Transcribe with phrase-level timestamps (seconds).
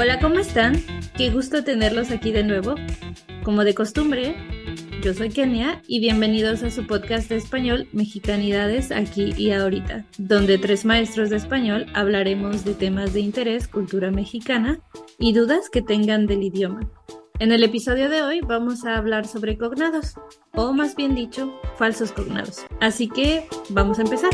[0.00, 0.80] Hola, ¿cómo están?
[1.16, 2.76] Qué gusto tenerlos aquí de nuevo.
[3.42, 4.36] Como de costumbre,
[5.02, 10.56] yo soy Kenia y bienvenidos a su podcast de español Mexicanidades aquí y ahorita, donde
[10.56, 14.78] tres maestros de español hablaremos de temas de interés, cultura mexicana
[15.18, 16.88] y dudas que tengan del idioma.
[17.40, 20.14] En el episodio de hoy vamos a hablar sobre cognados,
[20.54, 22.64] o más bien dicho, falsos cognados.
[22.80, 24.30] Así que vamos a empezar.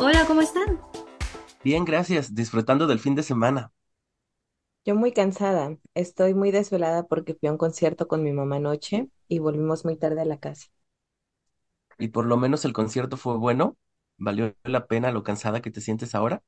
[0.00, 0.80] Hola, ¿cómo están?
[1.62, 2.34] Bien, gracias.
[2.34, 3.72] Disfrutando del fin de semana.
[4.84, 9.08] Yo muy cansada, estoy muy desvelada porque fui a un concierto con mi mamá anoche
[9.28, 10.66] y volvimos muy tarde a la casa.
[11.98, 13.76] Y por lo menos el concierto fue bueno.
[14.18, 16.42] ¿Valió la pena lo cansada que te sientes ahora?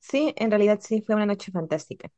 [0.00, 2.10] Sí, en realidad sí, fue una noche fantástica,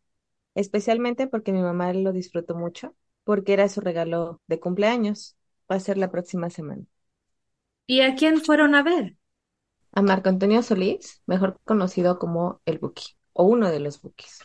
[0.57, 5.37] especialmente porque mi mamá lo disfrutó mucho, porque era su regalo de cumpleaños.
[5.71, 6.85] Va a ser la próxima semana.
[7.87, 9.17] ¿Y a quién fueron a ver?
[9.93, 14.41] A Marco Antonio Solís, mejor conocido como el Buki, o uno de los Bukis.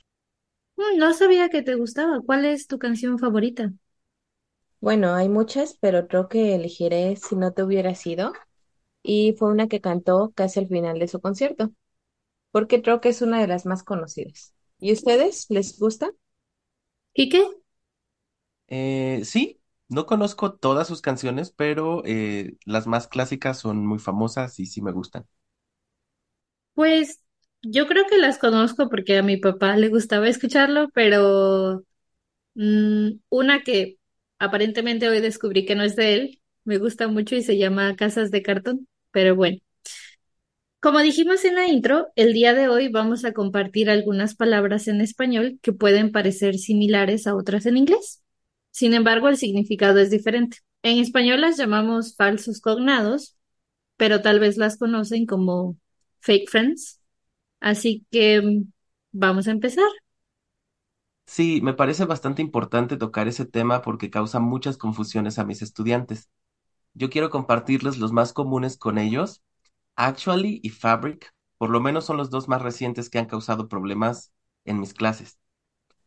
[0.77, 2.21] Mm, No sabía que te gustaba.
[2.21, 3.73] ¿Cuál es tu canción favorita?
[4.79, 8.33] Bueno, hay muchas, pero creo que elegiré Si no te hubiera sido,
[9.03, 11.71] y fue una que cantó casi al final de su concierto,
[12.51, 14.55] porque creo que es una de las más conocidas.
[14.79, 16.11] ¿Y ustedes les gusta?
[17.15, 17.41] ¿Quique?
[18.67, 24.59] Eh, sí, no conozco todas sus canciones, pero eh, las más clásicas son muy famosas
[24.59, 25.25] y sí me gustan.
[26.73, 27.21] Pues
[27.61, 31.85] yo creo que las conozco porque a mi papá le gustaba escucharlo, pero
[32.55, 33.97] mm, una que
[34.39, 38.31] aparentemente hoy descubrí que no es de él, me gusta mucho y se llama Casas
[38.31, 39.59] de Cartón, pero bueno.
[40.79, 45.01] Como dijimos en la intro, el día de hoy vamos a compartir algunas palabras en
[45.01, 48.23] español que pueden parecer similares a otras en inglés.
[48.75, 50.57] Sin embargo, el significado es diferente.
[50.83, 53.37] En español las llamamos falsos cognados,
[53.97, 55.77] pero tal vez las conocen como
[56.21, 57.01] fake friends.
[57.61, 58.73] Así que mm,
[59.13, 59.85] vamos a empezar.
[61.27, 66.29] Sí, me parece bastante importante tocar ese tema porque causa muchas confusiones a mis estudiantes.
[66.93, 69.43] Yo quiero compartirles los más comunes con ellos.
[69.95, 74.33] Actually y Fabric, por lo menos son los dos más recientes que han causado problemas
[74.65, 75.39] en mis clases.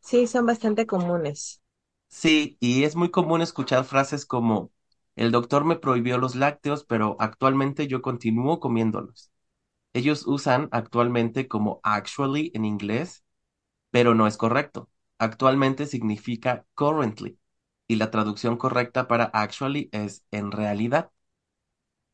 [0.01, 1.61] Sí, son bastante comunes.
[2.09, 4.73] Sí, y es muy común escuchar frases como,
[5.17, 9.31] el doctor me prohibió los lácteos, pero actualmente yo continúo comiéndolos.
[9.95, 13.25] Ellos usan actualmente como actually en inglés,
[13.91, 14.91] pero no es correcto.
[15.19, 17.39] Actualmente significa currently,
[17.89, 21.11] y la traducción correcta para actually es en realidad.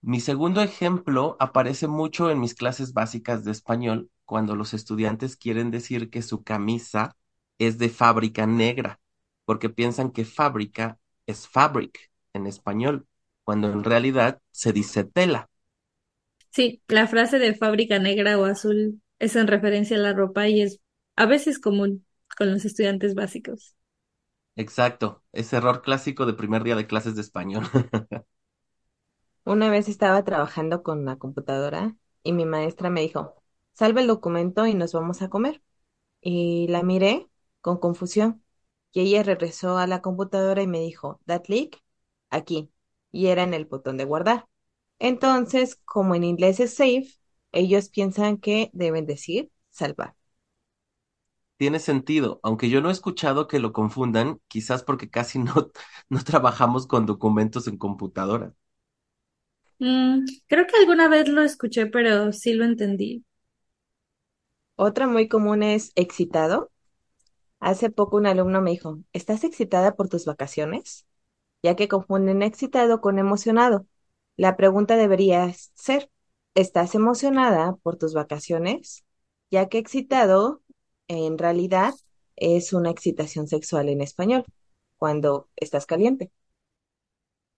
[0.03, 5.71] Mi segundo ejemplo aparece mucho en mis clases básicas de español cuando los estudiantes quieren
[5.71, 7.17] decir que su camisa
[7.59, 9.01] es de fábrica negra,
[9.45, 13.07] porque piensan que fábrica es fabric en español,
[13.45, 15.51] cuando en realidad se dice tela.
[16.51, 20.63] Sí, la frase de fábrica negra o azul es en referencia a la ropa y
[20.63, 20.81] es
[21.17, 22.07] a veces común
[22.39, 23.75] con los estudiantes básicos.
[24.57, 27.65] Exacto, ese error clásico de primer día de clases de español.
[29.45, 33.35] Una vez estaba trabajando con la computadora y mi maestra me dijo,
[33.75, 35.63] salva el documento y nos vamos a comer.
[36.23, 37.29] Y la miré
[37.63, 38.44] con confusión.
[38.95, 41.77] Y ella regresó a la computadora y me dijo, that link,
[42.31, 42.73] aquí.
[43.13, 44.49] Y era en el botón de guardar.
[45.01, 47.09] Entonces, como en inglés es save,
[47.53, 50.17] ellos piensan que deben decir salvar.
[51.57, 55.71] Tiene sentido, aunque yo no he escuchado que lo confundan, quizás porque casi no,
[56.09, 58.55] no trabajamos con documentos en computadora.
[59.79, 63.25] Mm, creo que alguna vez lo escuché, pero sí lo entendí.
[64.77, 66.71] Otra muy común es excitado.
[67.65, 71.07] Hace poco un alumno me dijo, ¿estás excitada por tus vacaciones?
[71.63, 73.87] Ya que confunden excitado con emocionado.
[74.37, 76.11] La pregunta debería ser,
[76.55, 79.05] ¿estás emocionada por tus vacaciones?
[79.51, 80.63] Ya que excitado
[81.09, 81.95] en realidad
[82.37, 84.45] es una excitación sexual en español,
[84.99, 86.33] cuando estás caliente.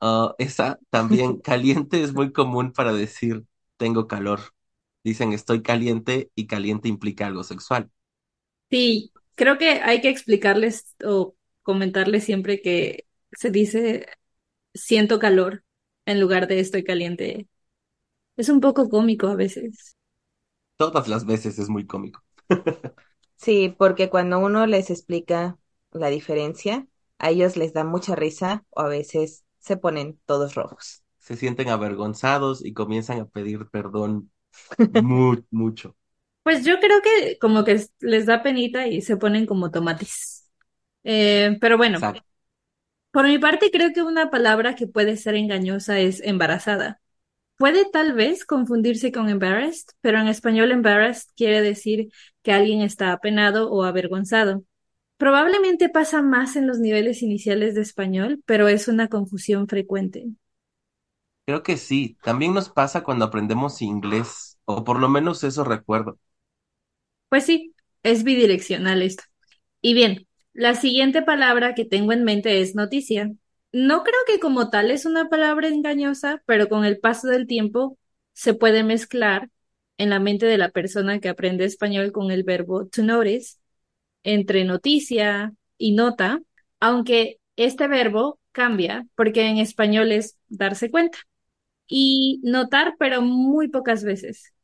[0.00, 3.44] Ah, esa también, caliente es muy común para decir
[3.76, 4.41] tengo calor.
[5.05, 7.91] Dicen estoy caliente y caliente implica algo sexual.
[8.70, 14.06] Sí, creo que hay que explicarles o comentarles siempre que se dice
[14.75, 15.65] siento calor
[16.06, 17.49] en lugar de estoy caliente.
[18.37, 19.97] Es un poco cómico a veces.
[20.79, 22.23] Todas las veces es muy cómico.
[23.37, 25.59] Sí, porque cuando uno les explica
[25.93, 26.87] la diferencia,
[27.19, 31.03] a ellos les da mucha risa o a veces se ponen todos rojos.
[31.19, 34.31] Se sienten avergonzados y comienzan a pedir perdón
[34.88, 35.97] mu- mucho.
[36.47, 40.49] Pues yo creo que como que les da penita y se ponen como tomates.
[41.05, 42.23] Eh, pero bueno, Exacto.
[43.11, 47.01] por mi parte creo que una palabra que puede ser engañosa es embarazada.
[47.59, 52.09] Puede tal vez confundirse con embarrassed, pero en español embarrassed quiere decir
[52.43, 54.65] que alguien está apenado o avergonzado.
[55.19, 60.27] Probablemente pasa más en los niveles iniciales de español, pero es una confusión frecuente.
[61.45, 62.19] Creo que sí.
[62.23, 66.19] También nos pasa cuando aprendemos inglés, o por lo menos eso recuerdo.
[67.37, 69.25] Pues sí, es bidireccional esto.
[69.83, 73.31] Y bien, la siguiente palabra que tengo en mente es noticia.
[73.73, 77.99] No creo que como tal es una palabra engañosa, pero con el paso del tiempo
[78.33, 79.50] se puede mezclar
[79.99, 83.59] en la mente de la persona que aprende español con el verbo to notice
[84.25, 86.43] entre noticia y nota,
[86.81, 91.19] aunque este verbo cambia porque en español es darse cuenta
[91.88, 94.55] y notar, pero muy pocas veces.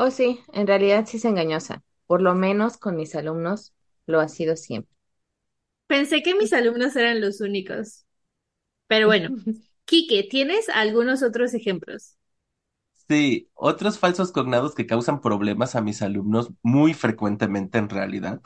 [0.00, 1.84] Oh, sí, en realidad sí es engañosa.
[2.06, 3.74] Por lo menos con mis alumnos
[4.06, 4.92] lo ha sido siempre.
[5.88, 8.06] Pensé que mis alumnos eran los únicos.
[8.88, 9.32] Pero bueno,
[9.86, 12.16] Quique, ¿tienes algunos otros ejemplos?
[13.08, 18.40] Sí, otros falsos cognados que causan problemas a mis alumnos muy frecuentemente en realidad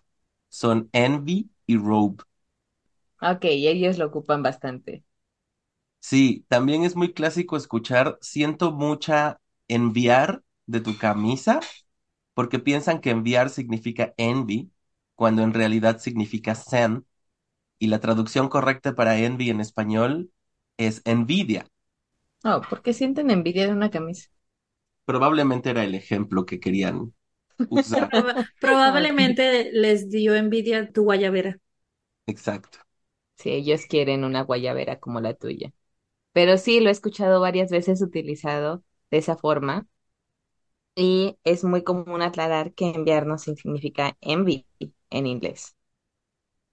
[0.48, 2.24] son envy y robe.
[3.20, 5.02] Ok, ellos lo ocupan bastante.
[6.00, 11.60] Sí, también es muy clásico escuchar siento mucha enviar de tu camisa
[12.34, 14.72] porque piensan que enviar significa envy
[15.16, 17.04] cuando en realidad significa send
[17.78, 20.32] y la traducción correcta para envy en español
[20.78, 21.66] es envidia.
[22.44, 24.28] Oh, porque sienten envidia de una camisa.
[25.06, 27.14] Probablemente era el ejemplo que querían
[27.68, 28.12] usar.
[28.12, 31.58] Proba- probablemente les dio envidia tu guayabera.
[32.26, 32.78] Exacto.
[33.36, 35.72] Sí, ellos quieren una guayabera como la tuya.
[36.32, 39.86] Pero sí, lo he escuchado varias veces utilizado de esa forma
[40.96, 44.66] y es muy común aclarar que enviar no significa envy
[45.10, 45.76] en inglés.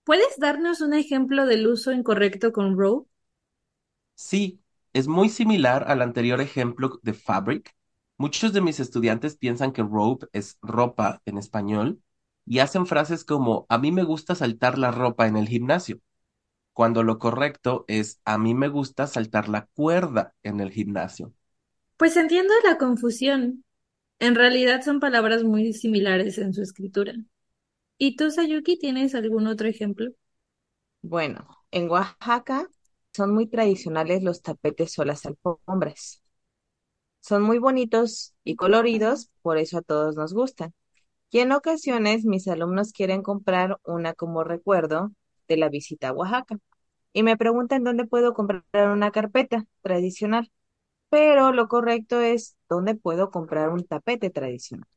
[0.03, 3.07] ¿Puedes darnos un ejemplo del uso incorrecto con robe?
[4.15, 4.61] Sí,
[4.93, 7.75] es muy similar al anterior ejemplo de fabric.
[8.17, 12.01] Muchos de mis estudiantes piensan que robe es ropa en español
[12.45, 15.99] y hacen frases como a mí me gusta saltar la ropa en el gimnasio,
[16.73, 21.33] cuando lo correcto es a mí me gusta saltar la cuerda en el gimnasio.
[21.95, 23.63] Pues entiendo la confusión.
[24.21, 27.13] En realidad son palabras muy similares en su escritura.
[27.97, 30.11] ¿Y tú, Sayuki, tienes algún otro ejemplo?
[31.03, 32.67] Bueno, en Oaxaca
[33.13, 36.21] son muy tradicionales los tapetes o las alfombras.
[37.21, 40.73] Son muy bonitos y coloridos, por eso a todos nos gustan.
[41.31, 45.11] Y en ocasiones mis alumnos quieren comprar una como recuerdo
[45.47, 46.59] de la visita a Oaxaca
[47.13, 50.51] y me preguntan dónde puedo comprar una carpeta tradicional,
[51.11, 54.87] pero lo correcto es dónde puedo comprar un tapete tradicional.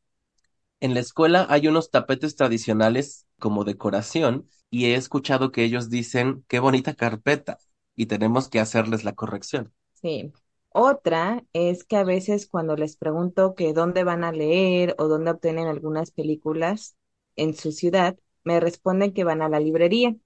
[0.80, 6.44] En la escuela hay unos tapetes tradicionales como decoración y he escuchado que ellos dicen
[6.48, 7.58] qué bonita carpeta
[7.96, 9.72] y tenemos que hacerles la corrección.
[9.94, 10.32] Sí.
[10.70, 15.30] Otra es que a veces cuando les pregunto que dónde van a leer o dónde
[15.30, 16.96] obtienen algunas películas
[17.36, 20.16] en su ciudad, me responden que van a la librería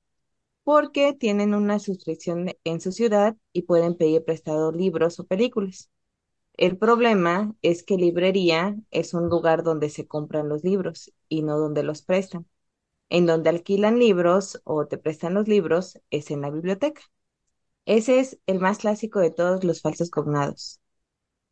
[0.69, 5.91] porque tienen una suscripción en su ciudad y pueden pedir prestado libros o películas.
[6.59, 11.57] El problema es que librería es un lugar donde se compran los libros y no
[11.59, 12.47] donde los prestan.
[13.09, 17.01] En donde alquilan libros o te prestan los libros es en la biblioteca.
[17.87, 20.83] Ese es el más clásico de todos los falsos cognados.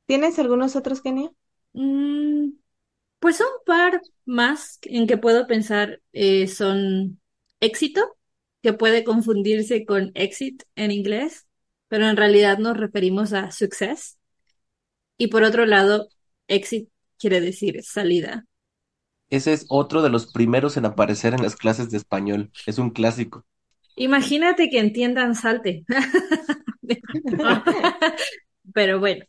[0.05, 1.33] ¿Tienes algunos otros, Kenia?
[1.73, 2.51] Mm,
[3.21, 7.19] pues un par más en que puedo pensar eh, son
[7.61, 8.17] éxito,
[8.67, 11.47] que puede confundirse con exit en inglés,
[11.87, 14.19] pero en realidad nos referimos a success.
[15.17, 16.09] Y por otro lado,
[16.49, 18.45] exit quiere decir salida.
[19.31, 22.51] Ese es otro de los primeros en aparecer en las clases de español.
[22.67, 23.47] Es un clásico.
[23.95, 25.85] Imagínate que entiendan salte.
[28.75, 29.25] Pero bueno.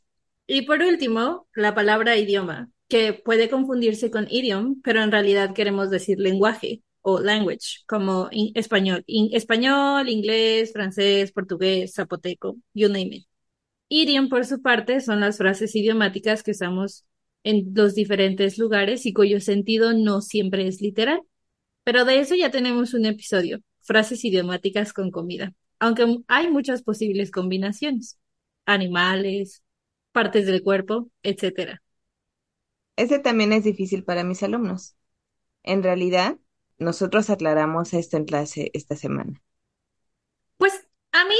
[0.47, 5.91] Y por último, la palabra idioma, que puede confundirse con idiom, pero en realidad queremos
[5.91, 13.27] decir lenguaje o language, como español, español, inglés, francés, portugués, zapoteco, you name it.
[13.87, 17.05] Idiom, por su parte, son las frases idiomáticas que usamos
[17.45, 21.21] en los diferentes lugares y cuyo sentido no siempre es literal.
[21.85, 27.31] Pero de eso ya tenemos un episodio, frases idiomáticas con comida, aunque hay muchas posibles
[27.31, 28.19] combinaciones,
[28.65, 29.63] animales,
[30.11, 31.81] partes del cuerpo, etcétera.
[32.97, 34.97] Ese también es difícil para mis alumnos.
[35.63, 36.37] En realidad,
[36.79, 39.41] nosotros aclaramos esto en clase esta semana.
[40.57, 40.73] Pues
[41.11, 41.35] a mí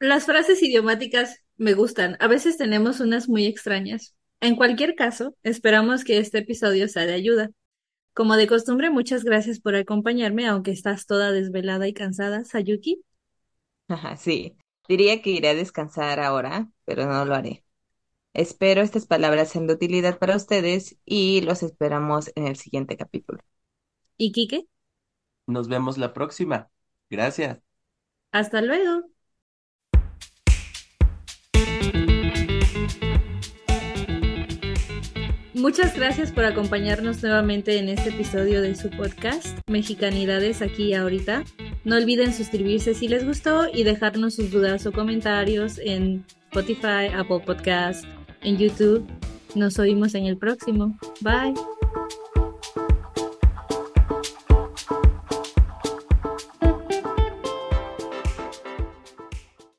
[0.00, 4.16] las frases idiomáticas me gustan, a veces tenemos unas muy extrañas.
[4.40, 7.50] En cualquier caso, esperamos que este episodio sea de ayuda.
[8.14, 13.02] Como de costumbre, muchas gracias por acompañarme, aunque estás toda desvelada y cansada, Sayuki.
[13.88, 14.56] Ajá, sí,
[14.88, 17.64] diría que iré a descansar ahora, pero no lo haré.
[18.34, 23.40] Espero estas palabras sean de utilidad para ustedes y los esperamos en el siguiente capítulo.
[24.16, 24.66] ¿Y Quique?
[25.46, 26.70] Nos vemos la próxima.
[27.10, 27.60] Gracias.
[28.32, 29.12] Hasta luego.
[35.54, 41.44] Muchas gracias por acompañarnos nuevamente en este episodio de su podcast Mexicanidades aquí y ahorita.
[41.84, 47.42] No olviden suscribirse si les gustó y dejarnos sus dudas o comentarios en Spotify, Apple
[47.46, 48.04] Podcast,
[48.42, 49.06] en YouTube.
[49.54, 50.98] Nos oímos en el próximo.
[51.20, 51.54] Bye.